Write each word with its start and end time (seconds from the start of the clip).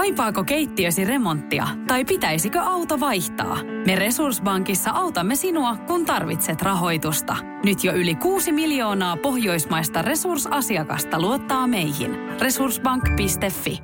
Kaipaako 0.00 0.44
keittiösi 0.44 1.04
remonttia 1.04 1.68
tai 1.86 2.04
pitäisikö 2.04 2.60
auto 2.60 3.00
vaihtaa? 3.00 3.58
Me 3.86 3.96
Resurssbankissa 3.96 4.90
autamme 4.90 5.36
sinua, 5.36 5.76
kun 5.76 6.06
tarvitset 6.06 6.62
rahoitusta. 6.62 7.36
Nyt 7.64 7.84
jo 7.84 7.92
yli 7.92 8.14
6 8.14 8.52
miljoonaa 8.52 9.16
pohjoismaista 9.16 10.02
resursasiakasta 10.02 11.20
luottaa 11.20 11.66
meihin. 11.66 12.16
Resurssbank.fi 12.40 13.78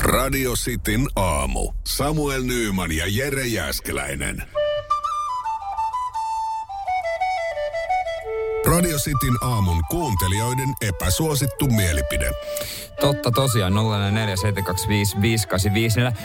Radio 0.00 0.52
Cityn 0.52 1.06
aamu. 1.16 1.72
Samuel 1.86 2.42
Nyyman 2.42 2.92
ja 2.92 3.04
Jere 3.08 3.46
Jäskeläinen. 3.46 4.42
Radio 8.68 8.98
Cityn 8.98 9.36
aamun 9.40 9.84
kuuntelijoiden 9.90 10.74
epäsuosittu 10.80 11.66
mielipide. 11.66 12.30
Totta 13.00 13.30
tosiaan 13.30 13.72
047255854. 13.72 13.76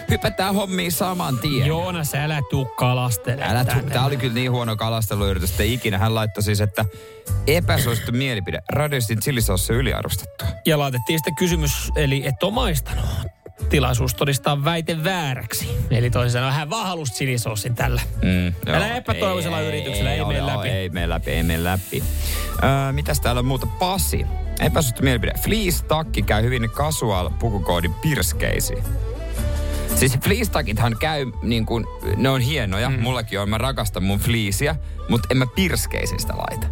Hypätään 0.10 0.56
hommiin 0.56 0.92
saman 0.92 1.40
tien. 1.40 1.68
Joonas, 1.68 2.16
älä 2.16 2.42
tuu 2.50 2.66
kalastele. 2.66 3.44
Älä 3.44 3.66
tuu, 3.66 3.82
tää 3.82 4.06
oli 4.06 4.18
kyllä 4.18 4.34
niin 4.34 4.52
huono 4.52 4.76
kalasteluyritys, 4.76 5.52
että 5.52 5.64
ikinä 5.64 5.98
hän 5.98 6.16
laittoi 6.16 6.44
siis, 6.44 6.62
että 6.62 6.86
epäsuosittu 7.48 8.12
mielipide. 8.12 8.60
Radioistin 8.70 9.20
chilisaussa 9.20 9.73
yliarvostettu. 9.73 10.46
Ja 10.66 10.80
laitettiin 10.80 11.20
sitten 11.20 11.36
kysymys, 11.36 11.92
eli 11.96 12.28
et 12.28 12.44
ole 12.44 12.54
maistanut. 12.54 13.06
Tilaisuus 13.70 14.16
todistaa 14.16 14.63
väite 14.63 15.03
vääräksi. 15.03 15.70
Eli 15.91 16.09
toisin 16.09 16.31
sanoen 16.31 16.53
hän 16.53 16.70
vaan 16.70 16.88
halusi 16.88 17.70
tällä. 17.76 18.02
Mm, 18.22 18.73
Älä 18.73 18.95
epätoivoisella 18.95 19.62
yrityksellä, 19.62 20.13
ei 20.13 20.26
mene 20.26 20.45
läpi. 20.45 20.70
Ei 20.70 20.89
mene 20.89 21.09
läpi, 21.09 21.31
ei 21.31 21.44
mene 21.44 21.63
läpi. 21.63 22.03
Öö, 22.63 22.91
mitäs 22.91 23.20
täällä 23.20 23.39
on 23.39 23.45
muuta? 23.45 23.67
Pasi. 23.80 24.26
Epäsuosittu 24.59 25.03
mielipide. 25.03 25.34
Fleece-takki 25.34 26.22
käy 26.22 26.44
hyvin 26.44 26.70
casual 26.70 27.30
pukukoodin 27.39 27.94
pirskeisiin. 27.94 28.84
Siis 29.95 30.20
fleece-takithan 30.20 30.98
käy 31.00 31.25
niin 31.42 31.66
kuin, 31.66 31.86
ne 32.16 32.30
on 32.30 32.42
hienoja. 32.42 32.89
Mm. 32.89 33.00
Mullakin 33.00 33.39
on, 33.39 33.50
mä 33.50 33.58
rakastan 33.58 34.03
mun 34.03 34.20
fleeceä, 34.20 34.75
mutta 35.09 35.27
en 35.31 35.38
mä 35.38 35.45
pirskeisiin 35.55 36.20
sitä 36.20 36.33
laita. 36.38 36.67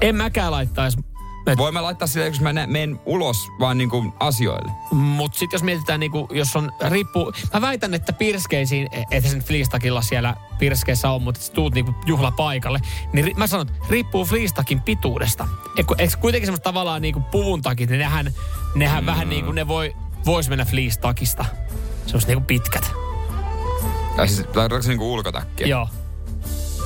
En 0.00 0.16
mäkään 0.16 0.52
laittaisi. 0.52 0.98
Et, 1.46 1.58
Voin 1.58 1.74
mä 1.74 1.82
laittaa 1.82 2.08
sitä, 2.08 2.24
jos 2.24 2.40
mä 2.40 2.52
nä- 2.52 2.66
menen 2.66 3.00
ulos 3.04 3.48
vaan 3.60 3.78
niin 3.78 3.90
kuin 3.90 4.12
asioille. 4.20 4.72
Mut 4.90 5.34
sitten 5.34 5.56
jos 5.56 5.62
mietitään, 5.62 6.00
niinku, 6.00 6.28
jos 6.32 6.56
on 6.56 6.72
riippuu... 6.88 7.32
Mä 7.52 7.60
väitän, 7.60 7.94
että 7.94 8.12
pirskeisiin, 8.12 8.88
että 9.10 9.30
sen 9.30 9.40
fleestakin 9.40 9.92
siellä 10.00 10.36
pirskeissä 10.58 11.10
on, 11.10 11.22
mutta 11.22 11.40
tuut 11.54 11.74
niinku 11.74 11.94
juhlapaikalle, 12.06 12.80
niin 13.12 13.24
ri, 13.24 13.34
mä 13.36 13.46
sanon, 13.46 13.68
että 13.68 13.86
riippuu 13.90 14.24
fleestakin 14.24 14.80
pituudesta. 14.80 15.48
Eikö, 15.76 16.16
kuitenkin 16.20 16.46
semmoista 16.46 16.64
tavallaan 16.64 17.02
niinku 17.02 17.20
puvun 17.20 17.62
takit, 17.62 17.90
niin 17.90 17.98
nehän, 17.98 18.32
nehän 18.74 19.04
mm. 19.04 19.06
vähän 19.06 19.28
niinku, 19.28 19.52
ne 19.52 19.68
voi, 19.68 19.96
vois 20.26 20.48
mennä 20.48 20.64
fleestakista. 20.64 21.44
Semmoiset 22.06 22.28
niinku 22.28 22.44
pitkät. 22.46 22.92
Ja 24.16 24.26
siis, 24.26 24.46
se 24.80 24.88
niinku 24.88 25.12
ulkotakkia? 25.12 25.66
Joo. 25.66 25.88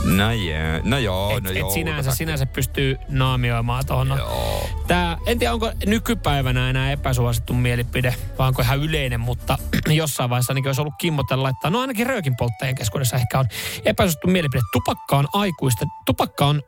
No, 0.04 0.32
yeah. 0.32 0.82
no 0.84 0.98
joo, 0.98 1.36
Et, 1.36 1.44
no 1.44 1.50
et 1.50 1.56
joo. 1.56 1.70
sinänsä, 1.70 2.14
sinänsä 2.14 2.46
pystyy 2.46 2.96
naamioimaan 3.08 3.86
tuohon. 3.86 4.08
Joo. 4.08 4.68
Tää, 4.86 5.18
en 5.26 5.38
tiedä, 5.38 5.52
onko 5.52 5.72
nykypäivänä 5.86 6.70
enää 6.70 6.92
epäsuosittu 6.92 7.54
mielipide, 7.54 8.14
vai 8.38 8.48
onko 8.48 8.62
ihan 8.62 8.78
yleinen, 8.78 9.20
mutta 9.20 9.58
jossain 9.88 10.30
vaiheessa 10.30 10.50
ainakin 10.52 10.68
olisi 10.68 10.80
ollut 10.80 10.94
kimmotella 11.00 11.42
laittaa. 11.42 11.70
No 11.70 11.80
ainakin 11.80 12.06
röökin 12.06 12.36
polttajien 12.36 12.74
keskuudessa 12.74 13.16
ehkä 13.16 13.38
on 13.38 13.46
epäsuosittu 13.84 14.28
mielipide. 14.28 14.62
Tupakka 14.72 15.16
on 15.16 15.28
aikuisten, 15.32 15.88
tupakka 16.06 16.46
on 16.46 16.62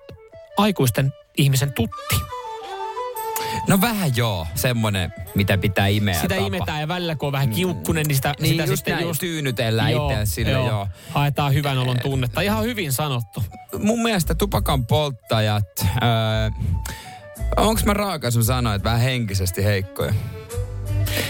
aikuisten 0.58 1.12
ihmisen 1.36 1.72
tutti. 1.72 2.31
No 3.68 3.80
vähän 3.80 4.16
joo, 4.16 4.46
semmonen, 4.54 5.12
mitä 5.34 5.58
pitää 5.58 5.86
imeä 5.86 6.14
Sitä 6.14 6.34
tapa. 6.34 6.46
imetään 6.46 6.80
ja 6.80 6.88
välillä 6.88 7.16
kun 7.16 7.26
on 7.26 7.32
vähän 7.32 7.50
kiukkunen, 7.50 8.06
niin 8.06 8.16
sitä, 8.16 8.34
Niin 8.40 8.50
sitä 8.50 8.62
just 8.62 8.76
sitten 8.76 8.94
näin, 8.94 9.06
just... 9.06 9.20
tyynytellään 9.20 9.90
itseään 9.90 10.26
sille, 10.26 10.50
joo. 10.50 10.88
Haetaan 11.10 11.54
hyvän 11.54 11.78
olon 11.78 11.98
tunnetta. 12.02 12.40
Ihan 12.40 12.64
hyvin 12.64 12.92
sanottu. 12.92 13.44
Mun 13.78 14.02
mielestä 14.02 14.34
tupakan 14.34 14.86
polttajat, 14.86 15.64
öö, 15.80 16.50
onko 17.56 17.80
mä 17.84 17.94
raaka, 17.94 18.28
mä 18.36 18.42
sanoin, 18.42 18.76
että 18.76 18.88
vähän 18.88 19.00
henkisesti 19.00 19.64
heikkoja? 19.64 20.14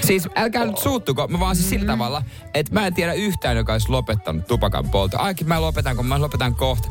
Siis 0.04 0.28
älkää 0.37 0.64
nyt 0.64 0.78
suuttuko, 0.78 1.28
mä 1.28 1.41
vaan 1.41 1.56
siis 1.56 1.70
sillä 1.70 1.87
tavalla, 1.87 2.22
että 2.54 2.72
mä 2.75 2.87
en 2.87 2.94
tiedä 2.94 3.12
yhtään, 3.12 3.56
joka 3.56 3.72
olisi 3.72 3.88
lopettanut 3.88 4.47
tupakan 4.47 4.88
polton. 4.91 5.20
Aikin 5.20 5.49
mä 5.49 5.60
lopetan, 5.60 5.97
kun 5.97 6.06
mä 6.06 6.20
lopetan 6.20 6.54
kohta. 6.54 6.88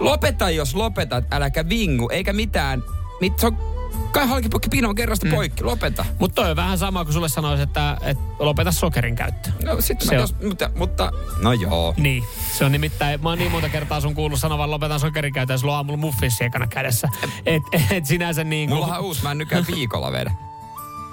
Lopeta, 0.00 0.50
jos 0.50 0.74
lopetat, 0.74 1.24
äläkä 1.30 1.68
vingu, 1.68 2.08
eikä 2.08 2.32
mitään. 2.32 2.82
Mit, 3.20 3.38
se 3.38 3.46
on 3.46 3.71
kai 4.12 4.26
halkipukki 4.28 4.68
pino 4.68 4.94
kerrasta 4.94 5.26
poikki, 5.30 5.64
lopeta. 5.64 6.04
Mutta 6.18 6.34
toi 6.42 6.50
on 6.50 6.56
vähän 6.56 6.78
sama 6.78 7.04
kuin 7.04 7.12
sulle 7.14 7.28
sanoisi, 7.28 7.62
että, 7.62 7.96
että 8.02 8.24
lopeta 8.38 8.72
sokerin 8.72 9.16
käyttö. 9.16 9.50
No 9.64 9.80
sit 9.80 10.00
Se 10.00 10.06
mä 10.06 10.12
on- 10.12 10.20
jos, 10.20 10.34
mutta, 10.44 10.70
mutta, 10.76 11.12
no 11.42 11.52
joo. 11.52 11.94
Niin, 11.96 12.24
se 12.58 12.64
on 12.64 12.72
nimittäin, 12.72 13.22
mä 13.22 13.28
oon 13.28 13.38
niin 13.38 13.50
monta 13.52 13.68
kertaa 13.68 14.00
sun 14.00 14.14
kuullut 14.14 14.38
sanovan 14.40 14.70
lopetan 14.70 15.00
sokerikäytön, 15.00 15.54
ja 15.54 15.58
sulla 15.58 15.72
on 15.72 15.76
aamulla 15.76 15.96
muffinssi 15.98 16.44
ekana 16.44 16.66
kädessä. 16.66 17.08
Et, 17.46 17.62
et 17.90 18.06
sinänsä 18.06 18.44
niin 18.44 18.68
kuin, 18.68 18.80
Mulla 18.80 18.96
on 18.96 19.04
uusi, 19.04 19.22
mä 19.22 19.30
en 19.30 19.38
nykyään 19.38 19.66
viikolla 19.74 20.12
vedä. 20.12 20.32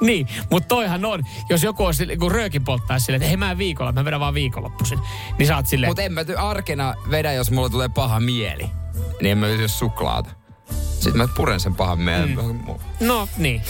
Niin, 0.02 0.28
mutta 0.52 0.68
toihan 0.68 1.06
on, 1.06 1.24
jos 1.50 1.64
joku 1.64 1.86
olisi 1.86 1.98
sille- 1.98 2.18
kun 2.18 2.32
röökin 2.32 2.64
polttaisi 2.64 3.06
silleen, 3.06 3.22
että 3.22 3.28
hei 3.28 3.38
mä 3.38 3.52
en 3.52 3.58
viikolla, 3.58 3.92
mä 3.92 4.06
vedän 4.06 4.20
vaan 4.20 4.34
viikonloppuisin. 4.34 5.00
Niin 5.38 5.48
sä 5.48 5.56
oot 5.56 5.68
silleen, 5.68 5.90
Mutta 5.90 6.02
en 6.02 6.14
mä 6.14 6.22
ty- 6.24 6.38
arkena 6.38 6.94
vedä, 7.12 7.34
jos 7.34 7.52
mulla 7.52 7.70
tulee 7.70 7.90
paha 7.90 8.20
mieli. 8.20 8.70
Niin 9.22 9.32
en 9.32 9.38
mä 9.38 9.48
syö 9.48 9.68
suklaata. 9.68 10.30
Sitten 11.00 11.18
mä 11.18 11.28
puren 11.36 11.60
sen 11.60 11.76
pahan 11.76 12.00
mielen. 12.00 12.30
Mm. 12.30 12.76
no 13.08 13.28
niin. 13.38 13.62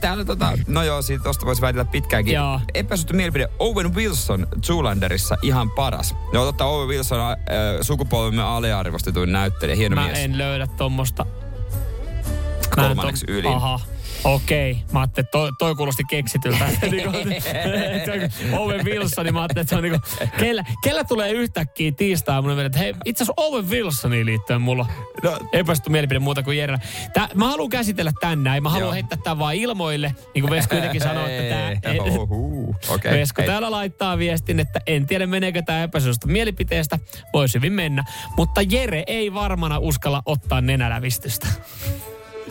Täällä 0.00 0.24
tota, 0.24 0.52
no 0.66 0.82
joo, 0.82 1.02
siitä 1.02 1.24
tosta 1.24 1.46
voisi 1.46 1.62
väitellä 1.62 1.84
pitkäänkin. 1.84 2.34
Joo. 2.34 2.60
Epäsuhtu 2.74 3.14
mielipide. 3.14 3.48
Owen 3.58 3.94
Wilson 3.94 4.46
Zoolanderissa 4.66 5.36
ihan 5.42 5.70
paras. 5.70 6.14
No 6.32 6.44
totta, 6.44 6.64
Owen 6.64 6.88
Wilson 6.88 7.20
äh, 7.20 7.36
sukupolvemme 7.80 8.42
aliarvostetuin 8.42 9.32
näyttelijä, 9.32 9.76
hieno 9.76 9.94
Mä 9.96 10.06
mies. 10.06 10.18
en 10.18 10.38
löydä 10.38 10.66
tommosta. 10.66 11.26
Kolmanneksi 12.82 13.26
to- 13.26 13.32
ylin. 13.32 13.52
Aha. 13.52 13.80
Okei, 14.24 14.78
mä 14.92 15.00
ajattelin, 15.00 15.24
että 15.24 15.38
toi, 15.38 15.50
toi 15.58 15.74
kuulosti 15.74 16.02
keksityltä. 16.10 16.68
Niinku, 16.90 17.10
Owen 18.56 18.84
Wilson, 18.84 19.24
niin 19.24 19.34
mä 19.34 19.40
ajattelin, 19.40 19.60
että 19.62 19.70
se 19.70 19.76
on 19.76 19.82
niinku, 19.82 20.00
kellä, 20.38 20.64
kellä 20.82 21.04
tulee 21.04 21.32
yhtäkkiä 21.32 21.92
tiistaa 21.92 22.42
mun 22.42 22.60
että 22.60 22.78
hei, 22.78 22.94
itse 23.04 23.24
asiassa 23.24 23.42
Owen 23.42 23.70
Wilsoniin 23.70 24.26
liittyen 24.26 24.60
mulla 24.60 24.86
No. 25.22 25.38
epästy 25.52 25.90
mielipide 25.90 26.18
muuta 26.18 26.42
kuin 26.42 26.58
Jerellä. 26.58 26.78
Tää, 27.12 27.28
mä 27.34 27.48
haluan 27.48 27.70
käsitellä 27.70 28.12
tän 28.20 28.42
näin, 28.44 28.62
mä 28.62 28.68
haluan 28.70 28.92
heittää 28.92 29.18
tän 29.24 29.38
vaan 29.38 29.54
ilmoille, 29.54 30.14
niin 30.34 30.42
kuin 30.42 30.50
Vesku 30.50 30.74
jotenkin 30.74 31.00
sanoi, 31.00 31.36
että 31.36 31.54
tää... 31.82 31.92
Ei, 31.92 32.00
okei. 32.94 33.12
Vesku 33.20 33.40
Ei. 33.40 33.46
täällä 33.46 33.70
laittaa 33.70 34.18
viestin, 34.18 34.60
että 34.60 34.80
en 34.86 35.06
tiedä 35.06 35.26
meneekö 35.26 35.62
tämä 35.62 35.82
epäsuosista 35.82 36.26
mielipiteestä. 36.26 36.98
Voisi 37.32 37.54
hyvin 37.58 37.72
mennä. 37.72 38.04
Mutta 38.36 38.62
Jere 38.62 39.02
ei 39.06 39.34
varmana 39.34 39.78
uskalla 39.78 40.22
ottaa 40.26 40.60
nenälävistystä. 40.60 41.46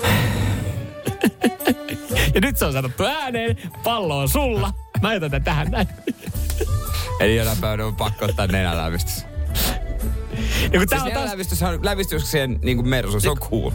ja 2.36 2.42
nyt 2.42 2.58
se 2.58 2.66
on 2.66 2.74
sanottu 2.74 3.04
ääneen. 3.04 3.58
Pallo 3.84 4.20
on 4.20 4.30
sulla. 4.30 4.74
Mä 5.02 5.14
jätän 5.14 5.32
tän 5.32 5.44
tähän 5.44 5.72
näin. 5.72 5.88
Eli 7.20 7.36
jonain 7.36 7.58
päivänä 7.58 7.86
on 7.86 7.96
pakko 7.96 8.26
ottaa 8.26 8.48
nenälävistys. 8.48 9.26
Ja 10.74 10.80
kun 10.80 10.88
tää 10.88 10.90
Siis 10.90 10.92
on 10.92 11.00
taas, 11.00 11.04
nenälävistys 11.04 11.64
on 11.64 11.86
lävistyksien 11.86 12.60
niin 12.64 12.78
kuin 12.78 12.90
mersu, 12.90 13.20
se 13.20 13.30
on 13.30 13.38
cool. 13.38 13.72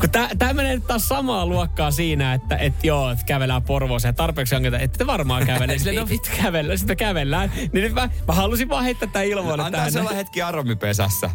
kun 0.00 0.10
tää, 0.10 0.28
tää 0.38 0.52
menee 0.52 0.74
nyt 0.74 0.86
taas 0.86 1.08
samaa 1.08 1.46
luokkaa 1.46 1.90
siinä, 1.90 2.34
että 2.34 2.56
et 2.56 2.84
joo, 2.84 3.10
että 3.10 3.24
kävellään 3.24 3.62
Porvooseen 3.62 4.08
ja 4.08 4.12
tarpeeksi 4.12 4.54
ongelta, 4.54 4.78
että 4.78 4.98
te 4.98 5.06
varmaan 5.06 5.46
kävelee. 5.46 5.78
Silleen, 5.78 5.96
no 5.96 6.08
vittu 6.08 6.28
kävellään, 6.42 6.78
sitten 6.78 6.96
kävellään. 6.96 7.52
Niin 7.56 7.84
nyt 7.84 7.92
mä, 7.92 8.08
mä 8.28 8.34
halusin 8.34 8.68
vaan 8.68 8.84
heittää 8.84 9.08
tää 9.12 9.22
ilmoille 9.22 9.64
Antaa 9.64 9.78
tähän. 9.78 9.92
se 9.92 10.00
olla 10.00 10.10
hetki 10.12 10.42
aromipesässä. 10.42 11.30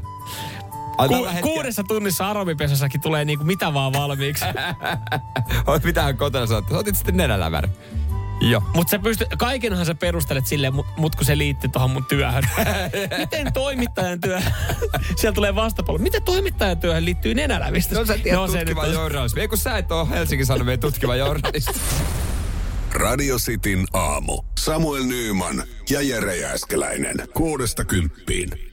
Ku, 1.08 1.28
kuudessa 1.42 1.84
tunnissa 1.84 2.30
aromipesässäkin 2.30 3.02
tulee 3.02 3.26
niinku 3.26 3.46
mitä 3.46 3.74
vaan 3.74 3.94
valmiiksi. 3.94 4.46
Oot 5.68 5.84
mitään 5.84 6.18
kotona 6.18 6.46
sanottu. 6.48 6.76
Otit 6.76 6.96
sitten 6.96 7.18
nenäläväri. 7.18 7.70
Joo. 8.42 8.64
Mutta 8.74 8.92
sä 8.92 9.00
pystyt, 9.00 9.28
kaikenhan 9.38 9.86
sä 9.86 9.96
perustelet 9.96 10.48
silleen, 10.48 10.76
mut, 10.76 10.86
mut 10.98 11.16
kun 11.16 11.26
se 11.26 11.38
liittyy 11.38 11.70
tuohon 11.70 11.92
mun 11.92 12.06
työhön. 12.06 12.44
Miten 13.18 13.54
toimittajan 13.54 14.22
työhön? 14.22 14.54
Siellä 15.18 15.36
tulee 15.36 15.56
vastapallo. 15.56 16.00
Miten 16.00 16.24
toimittajan 16.24 16.78
työhön 16.78 17.06
liittyy 17.06 17.34
nenälävistä? 17.34 17.96
No 17.96 18.06
sä 18.06 18.18
tiedät 18.18 18.40
No, 18.40 18.48
tutkiva 18.48 18.82
on- 18.82 18.94
journalismi. 18.94 19.42
Ei 19.42 19.48
kun 19.48 19.58
sä 19.58 19.78
et 19.78 19.92
ole 19.92 20.10
Helsingin 20.10 20.46
Sanomien 20.46 20.80
tutkiva 20.80 21.16
journalisti. 21.16 21.80
Radio 22.94 23.38
Cityn 23.38 23.86
aamu. 23.94 24.42
Samuel 24.60 25.04
Nyyman 25.04 25.64
ja 25.90 26.02
Jere 26.02 26.36
Jääskeläinen. 26.38 27.16
Kuudesta 27.34 27.86
kymppiin. 27.86 28.73